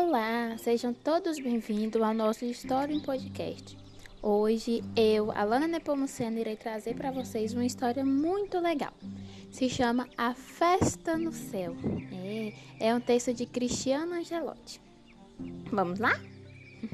Olá, 0.00 0.56
sejam 0.58 0.94
todos 0.94 1.40
bem-vindos 1.40 2.00
ao 2.00 2.14
nosso 2.14 2.44
História 2.44 2.94
em 2.94 3.00
Podcast. 3.00 3.76
Hoje 4.22 4.80
eu, 4.94 5.32
Alana 5.32 5.66
Nepomuceno, 5.66 6.38
irei 6.38 6.54
trazer 6.54 6.94
para 6.94 7.10
vocês 7.10 7.52
uma 7.52 7.66
história 7.66 8.04
muito 8.04 8.60
legal. 8.60 8.92
Se 9.50 9.68
chama 9.68 10.08
A 10.16 10.34
Festa 10.34 11.18
no 11.18 11.32
Céu. 11.32 11.74
É, 12.12 12.52
é 12.78 12.94
um 12.94 13.00
texto 13.00 13.34
de 13.34 13.44
Cristiano 13.44 14.14
Angelotti. 14.14 14.80
Vamos 15.72 15.98
lá? 15.98 16.12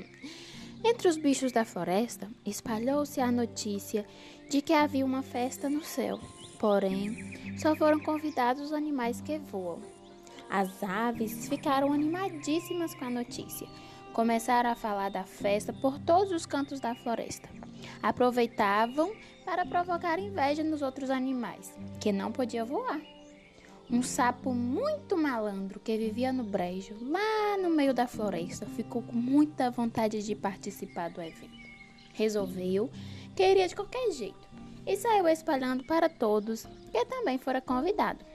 Entre 0.84 1.08
os 1.08 1.16
bichos 1.16 1.52
da 1.52 1.64
floresta, 1.64 2.28
espalhou-se 2.44 3.18
a 3.18 3.32
notícia 3.32 4.04
de 4.50 4.60
que 4.60 4.74
havia 4.74 5.06
uma 5.06 5.22
festa 5.22 5.70
no 5.70 5.82
céu. 5.82 6.20
Porém, 6.58 7.56
só 7.58 7.74
foram 7.74 7.98
convidados 7.98 8.64
os 8.64 8.72
animais 8.74 9.22
que 9.22 9.38
voam. 9.38 9.99
As 10.50 10.82
aves 10.82 11.48
ficaram 11.48 11.92
animadíssimas 11.92 12.92
com 12.92 13.04
a 13.04 13.10
notícia. 13.10 13.68
Começaram 14.12 14.70
a 14.70 14.74
falar 14.74 15.08
da 15.08 15.22
festa 15.22 15.72
por 15.72 15.96
todos 16.00 16.32
os 16.32 16.44
cantos 16.44 16.80
da 16.80 16.92
floresta. 16.96 17.48
Aproveitavam 18.02 19.14
para 19.44 19.64
provocar 19.64 20.18
inveja 20.18 20.64
nos 20.64 20.82
outros 20.82 21.08
animais, 21.08 21.72
que 22.00 22.10
não 22.10 22.32
podiam 22.32 22.66
voar. 22.66 23.00
Um 23.88 24.02
sapo 24.02 24.52
muito 24.52 25.16
malandro 25.16 25.78
que 25.78 25.96
vivia 25.96 26.32
no 26.32 26.42
brejo, 26.42 26.96
lá 27.00 27.56
no 27.56 27.70
meio 27.70 27.94
da 27.94 28.08
floresta, 28.08 28.66
ficou 28.66 29.02
com 29.02 29.16
muita 29.16 29.70
vontade 29.70 30.20
de 30.20 30.34
participar 30.34 31.10
do 31.10 31.22
evento. 31.22 31.60
Resolveu 32.12 32.90
que 33.36 33.48
iria 33.48 33.68
de 33.68 33.76
qualquer 33.76 34.10
jeito 34.10 34.48
e 34.84 34.96
saiu 34.96 35.28
espalhando 35.28 35.84
para 35.84 36.08
todos 36.08 36.66
que 36.90 37.04
também 37.04 37.38
fora 37.38 37.60
convidado. 37.60 38.29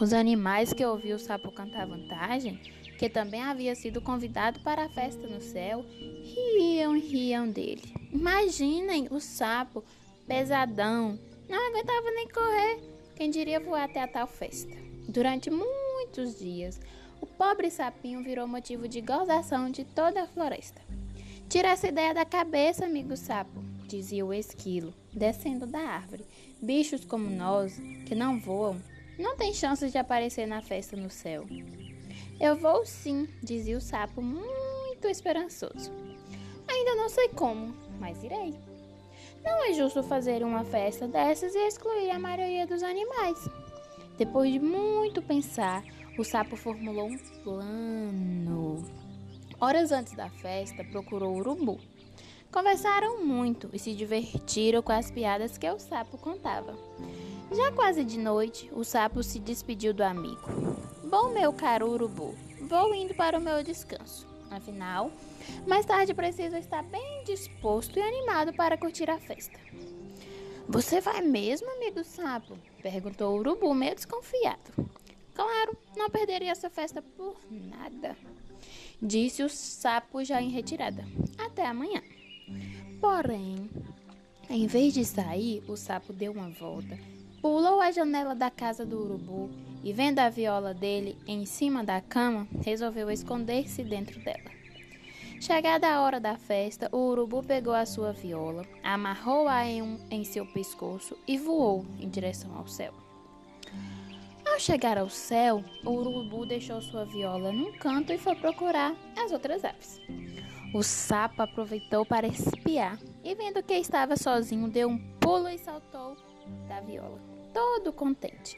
Os 0.00 0.12
animais 0.12 0.72
que 0.72 0.84
ouviu 0.84 1.16
o 1.16 1.18
sapo 1.18 1.50
cantar 1.50 1.86
vantagem, 1.86 2.60
que 2.96 3.08
também 3.08 3.42
havia 3.42 3.74
sido 3.74 4.00
convidado 4.00 4.60
para 4.60 4.84
a 4.84 4.88
festa 4.88 5.26
no 5.26 5.40
céu, 5.40 5.84
riam 6.22 6.96
e 6.96 7.00
riam 7.00 7.50
dele. 7.50 7.82
Imaginem 8.12 9.08
o 9.10 9.18
sapo 9.18 9.84
pesadão, 10.24 11.18
não 11.48 11.68
aguentava 11.68 12.10
nem 12.12 12.28
correr, 12.28 12.78
quem 13.16 13.28
diria 13.28 13.58
voar 13.58 13.84
até 13.84 14.00
a 14.00 14.06
tal 14.06 14.28
festa. 14.28 14.72
Durante 15.08 15.50
muitos 15.50 16.38
dias, 16.38 16.80
o 17.20 17.26
pobre 17.26 17.68
sapinho 17.68 18.22
virou 18.22 18.46
motivo 18.46 18.86
de 18.86 19.00
gozação 19.00 19.68
de 19.68 19.82
toda 19.82 20.22
a 20.22 20.26
floresta. 20.28 20.80
Tira 21.48 21.70
essa 21.70 21.88
ideia 21.88 22.14
da 22.14 22.24
cabeça, 22.24 22.84
amigo 22.84 23.16
sapo, 23.16 23.64
dizia 23.88 24.24
o 24.24 24.32
esquilo, 24.32 24.94
descendo 25.12 25.66
da 25.66 25.80
árvore. 25.80 26.24
Bichos 26.62 27.04
como 27.04 27.28
nós, 27.28 27.80
que 28.06 28.14
não 28.14 28.38
voam, 28.38 28.80
não 29.18 29.36
tem 29.36 29.52
chance 29.52 29.90
de 29.90 29.98
aparecer 29.98 30.46
na 30.46 30.62
festa 30.62 30.96
no 30.96 31.10
céu. 31.10 31.46
Eu 32.40 32.56
vou 32.56 32.86
sim, 32.86 33.28
dizia 33.42 33.76
o 33.76 33.80
sapo, 33.80 34.22
muito 34.22 35.08
esperançoso. 35.08 35.92
Ainda 36.68 36.94
não 36.94 37.08
sei 37.08 37.28
como, 37.28 37.74
mas 37.98 38.22
irei. 38.22 38.54
Não 39.42 39.64
é 39.64 39.72
justo 39.72 40.02
fazer 40.02 40.42
uma 40.44 40.64
festa 40.64 41.08
dessas 41.08 41.54
e 41.54 41.66
excluir 41.66 42.10
a 42.10 42.18
maioria 42.18 42.66
dos 42.66 42.82
animais. 42.82 43.48
Depois 44.16 44.52
de 44.52 44.60
muito 44.60 45.20
pensar, 45.20 45.82
o 46.16 46.24
sapo 46.24 46.56
formulou 46.56 47.08
um 47.08 47.18
plano. 47.42 48.84
Horas 49.60 49.90
antes 49.90 50.12
da 50.14 50.30
festa, 50.30 50.84
procurou 50.84 51.34
o 51.34 51.38
urubu. 51.38 51.80
Conversaram 52.52 53.24
muito 53.24 53.68
e 53.72 53.78
se 53.78 53.94
divertiram 53.94 54.82
com 54.82 54.92
as 54.92 55.10
piadas 55.10 55.58
que 55.58 55.68
o 55.68 55.78
sapo 55.78 56.16
contava. 56.18 56.76
Já 57.50 57.72
quase 57.72 58.04
de 58.04 58.18
noite, 58.18 58.68
o 58.72 58.84
sapo 58.84 59.22
se 59.22 59.38
despediu 59.38 59.94
do 59.94 60.02
amigo. 60.02 60.42
Bom, 61.04 61.30
meu 61.30 61.50
caro 61.50 61.90
urubu, 61.90 62.34
vou 62.60 62.94
indo 62.94 63.14
para 63.14 63.38
o 63.38 63.40
meu 63.40 63.62
descanso. 63.62 64.26
Afinal, 64.50 65.10
mais 65.66 65.86
tarde 65.86 66.12
preciso 66.12 66.56
estar 66.56 66.82
bem 66.82 67.24
disposto 67.24 67.98
e 67.98 68.02
animado 68.02 68.52
para 68.52 68.76
curtir 68.76 69.08
a 69.08 69.18
festa. 69.18 69.58
Você 70.68 71.00
vai 71.00 71.22
mesmo, 71.22 71.70
amigo 71.70 72.04
sapo? 72.04 72.58
perguntou 72.82 73.34
o 73.34 73.38
urubu, 73.38 73.74
meio 73.74 73.94
desconfiado. 73.94 74.70
Claro, 75.34 75.76
não 75.96 76.10
perderia 76.10 76.50
essa 76.50 76.68
festa 76.68 77.00
por 77.00 77.36
nada, 77.50 78.14
disse 79.00 79.42
o 79.42 79.48
sapo 79.48 80.22
já 80.22 80.42
em 80.42 80.50
retirada. 80.50 81.02
Até 81.38 81.64
amanhã. 81.64 82.02
Porém, 83.00 83.70
em 84.50 84.66
vez 84.66 84.92
de 84.92 85.04
sair, 85.04 85.62
o 85.66 85.76
sapo 85.76 86.12
deu 86.12 86.32
uma 86.32 86.50
volta 86.50 86.98
Pulou 87.40 87.80
a 87.80 87.92
janela 87.92 88.34
da 88.34 88.50
casa 88.50 88.84
do 88.84 89.00
urubu 89.00 89.48
e, 89.84 89.92
vendo 89.92 90.18
a 90.18 90.28
viola 90.28 90.74
dele 90.74 91.16
em 91.24 91.46
cima 91.46 91.84
da 91.84 92.00
cama, 92.00 92.48
resolveu 92.64 93.08
esconder-se 93.10 93.84
dentro 93.84 94.18
dela. 94.20 94.50
Chegada 95.40 95.88
a 95.88 96.02
hora 96.02 96.18
da 96.18 96.36
festa, 96.36 96.88
o 96.90 96.98
urubu 96.98 97.44
pegou 97.44 97.72
a 97.72 97.86
sua 97.86 98.12
viola, 98.12 98.66
amarrou-a 98.82 99.64
em, 99.64 99.80
um, 99.80 100.00
em 100.10 100.24
seu 100.24 100.44
pescoço 100.46 101.16
e 101.28 101.38
voou 101.38 101.86
em 102.00 102.08
direção 102.08 102.56
ao 102.58 102.66
céu. 102.66 102.92
Ao 104.44 104.58
chegar 104.58 104.98
ao 104.98 105.08
céu, 105.08 105.62
o 105.84 105.90
urubu 105.90 106.44
deixou 106.44 106.82
sua 106.82 107.04
viola 107.04 107.52
num 107.52 107.72
canto 107.78 108.12
e 108.12 108.18
foi 108.18 108.34
procurar 108.34 108.96
as 109.16 109.30
outras 109.30 109.64
aves. 109.64 110.00
O 110.74 110.82
sapo 110.82 111.40
aproveitou 111.40 112.04
para 112.04 112.26
espiar 112.26 112.98
e, 113.22 113.32
vendo 113.36 113.62
que 113.62 113.74
estava 113.74 114.16
sozinho, 114.16 114.68
deu 114.68 114.88
um 114.88 114.98
pulo 115.20 115.48
e 115.48 115.56
saltou 115.56 116.16
da 116.68 116.80
viola, 116.80 117.20
todo 117.52 117.92
contente. 117.92 118.56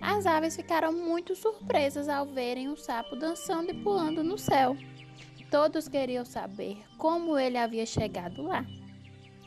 As 0.00 0.26
aves 0.26 0.56
ficaram 0.56 0.92
muito 0.92 1.34
surpresas 1.34 2.08
ao 2.08 2.26
verem 2.26 2.68
o 2.68 2.76
sapo 2.76 3.16
dançando 3.16 3.70
e 3.70 3.82
pulando 3.82 4.22
no 4.22 4.38
céu. 4.38 4.76
Todos 5.50 5.88
queriam 5.88 6.24
saber 6.24 6.78
como 6.98 7.38
ele 7.38 7.56
havia 7.56 7.86
chegado 7.86 8.42
lá. 8.42 8.64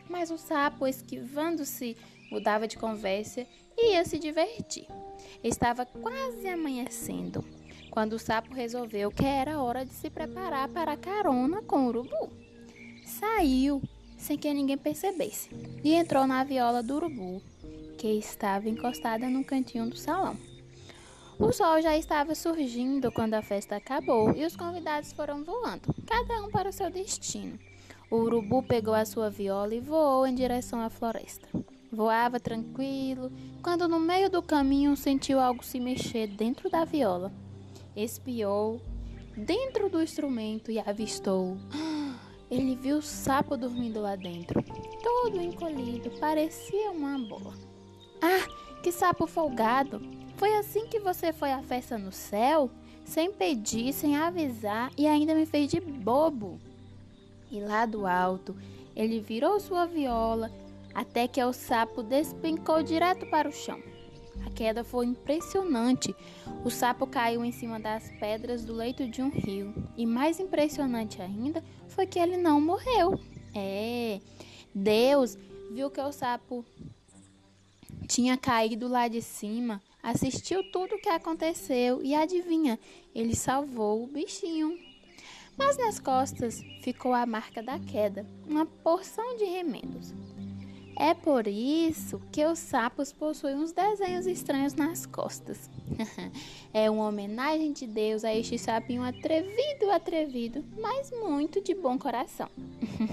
Mas 0.10 0.32
o 0.32 0.38
sapo, 0.38 0.88
esquivando-se, 0.88 1.96
mudava 2.32 2.68
de 2.68 2.78
conversa 2.78 3.46
e 3.78 3.94
ia 3.94 4.04
se 4.04 4.18
divertir. 4.18 4.88
Estava 5.44 5.86
quase 5.86 6.48
amanhecendo 6.48 7.46
quando 7.92 8.14
o 8.14 8.20
sapo 8.20 8.54
resolveu 8.54 9.12
que 9.12 9.26
era 9.26 9.62
hora 9.62 9.86
de 9.86 9.94
se 9.94 10.10
preparar 10.10 10.70
para 10.70 10.94
a 10.94 10.98
carona 10.98 11.62
com 11.62 11.86
o 11.86 11.88
urubu. 11.88 12.30
Saiu 13.06 13.82
sem 14.18 14.38
que 14.38 14.54
ninguém 14.54 14.78
percebesse 14.78 15.50
e 15.84 15.94
entrou 15.94 16.26
na 16.26 16.44
viola 16.44 16.82
do 16.82 16.96
urubu, 16.96 17.42
que 18.02 18.08
estava 18.18 18.68
encostada 18.68 19.30
no 19.30 19.46
cantinho 19.46 19.88
do 19.88 19.96
salão. 19.96 20.36
O 21.38 21.52
sol 21.52 21.80
já 21.84 21.96
estava 21.96 22.34
surgindo 22.34 23.12
quando 23.12 23.36
a 23.36 23.44
festa 23.44 23.76
acabou 23.76 24.36
e 24.36 24.44
os 24.44 24.56
convidados 24.56 25.14
foram 25.14 25.44
voando, 25.44 25.94
cada 26.08 26.42
um 26.42 26.50
para 26.50 26.70
o 26.70 26.74
seu 26.74 26.90
destino. 26.90 27.60
O 28.10 28.16
urubu 28.16 28.64
pegou 28.64 28.96
a 28.96 29.06
sua 29.06 29.30
viola 29.30 29.76
e 29.76 29.80
voou 29.80 30.26
em 30.26 30.34
direção 30.34 30.82
à 30.82 30.90
floresta. 30.90 31.48
Voava 31.92 32.40
tranquilo, 32.40 33.32
quando 33.62 33.88
no 33.88 34.00
meio 34.00 34.32
do 34.32 34.42
caminho 34.42 34.98
sentiu 34.98 35.40
algo 35.40 35.64
se 35.64 35.80
mexer 35.80 36.26
dentro 36.26 36.72
da 36.72 36.84
viola. 36.84 37.32
Espiou 37.96 38.82
dentro 39.38 39.90
do 39.90 40.02
instrumento 40.02 40.72
e 40.72 40.80
avistou. 40.80 41.56
Ele 42.50 42.76
viu 42.76 42.98
o 42.98 43.02
sapo 43.02 43.56
dormindo 43.56 44.02
lá 44.02 44.16
dentro, 44.16 44.60
todo 45.04 45.40
encolhido, 45.40 46.10
parecia 46.20 46.90
uma 46.90 47.20
bola. 47.20 47.71
Que 48.82 48.92
sapo 48.92 49.28
folgado! 49.28 50.02
Foi 50.38 50.56
assim 50.56 50.88
que 50.88 51.00
você 51.00 51.32
foi 51.32 51.52
à 51.52 51.62
festa 51.62 52.00
no 52.00 52.12
céu? 52.12 52.70
Sem 53.06 53.32
pedir, 53.32 53.94
sem 53.94 54.18
avisar 54.18 54.92
e 54.98 55.06
ainda 55.06 55.36
me 55.36 55.46
fez 55.46 55.70
de 55.70 55.80
bobo. 55.80 56.60
E 57.52 57.60
lá 57.60 57.86
do 57.86 58.08
alto, 58.08 58.56
ele 58.96 59.20
virou 59.20 59.60
sua 59.60 59.86
viola 59.86 60.52
até 60.96 61.28
que 61.28 61.44
o 61.44 61.54
sapo 61.54 62.02
despencou 62.02 62.82
direto 62.82 63.26
para 63.28 63.48
o 63.48 63.52
chão. 63.52 63.80
A 64.46 64.50
queda 64.50 64.84
foi 64.84 65.06
impressionante. 65.06 66.16
O 66.66 66.72
sapo 66.72 67.06
caiu 67.06 67.46
em 67.46 67.52
cima 67.52 67.80
das 67.80 68.10
pedras 68.20 68.66
do 68.66 68.74
leito 68.74 69.08
de 69.08 69.22
um 69.22 69.30
rio. 69.30 69.74
E 69.96 70.08
mais 70.08 70.40
impressionante 70.40 71.22
ainda 71.22 71.64
foi 71.88 72.08
que 72.08 72.18
ele 72.18 72.38
não 72.38 72.60
morreu. 72.60 73.20
É, 73.54 74.20
Deus 74.74 75.38
viu 75.72 75.92
que 75.92 76.02
o 76.02 76.12
sapo 76.12 76.66
tinha 78.12 78.36
caído 78.36 78.90
lá 78.90 79.08
de 79.08 79.22
cima, 79.22 79.82
assistiu 80.04 80.70
tudo 80.70 80.96
o 80.96 81.02
que 81.02 81.08
aconteceu 81.08 82.04
e 82.04 82.14
adivinha, 82.14 82.78
ele 83.16 83.34
salvou 83.34 84.04
o 84.04 84.08
bichinho. 84.08 84.78
Mas 85.58 85.78
nas 85.78 85.98
costas 85.98 86.62
ficou 86.82 87.14
a 87.14 87.26
marca 87.26 87.64
da 87.64 87.80
queda, 87.80 88.26
uma 88.46 88.66
porção 88.66 89.38
de 89.38 89.46
remendos. 89.46 90.14
É 90.98 91.14
por 91.14 91.48
isso 91.48 92.22
que 92.32 92.46
os 92.46 92.60
sapos 92.60 93.12
possuem 93.12 93.56
uns 93.56 93.72
desenhos 93.72 94.26
estranhos 94.26 94.74
nas 94.74 95.06
costas. 95.06 95.70
é 96.74 96.90
uma 96.90 97.08
homenagem 97.08 97.72
de 97.72 97.88
Deus 97.88 98.24
a 98.24 98.34
este 98.34 98.58
sapinho 98.58 99.04
atrevido, 99.04 99.90
atrevido, 99.92 100.64
mas 100.80 101.12
muito 101.12 101.62
de 101.62 101.74
bom 101.74 101.98
coração. 101.98 102.50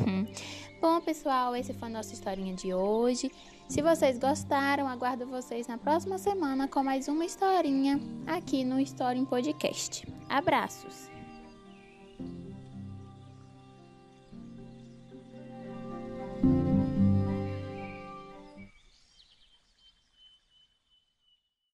bom, 0.81 1.01
pessoal, 1.01 1.55
esse 1.57 1.73
foi 1.73 1.89
a 1.89 1.93
nossa 1.93 2.13
historinha 2.13 2.55
de 2.55 2.75
hoje. 2.75 3.31
Se 3.69 3.83
vocês 3.83 4.19
gostaram, 4.19 4.89
aguardo 4.89 5.27
vocês 5.27 5.67
na 5.67 5.77
próxima 5.77 6.17
semana 6.17 6.67
com 6.67 6.83
mais 6.83 7.07
uma 7.07 7.25
historinha 7.25 8.01
aqui 8.27 8.65
no 8.65 8.81
Story 8.81 9.25
Podcast. 9.27 10.07
Abraços! 10.29 11.11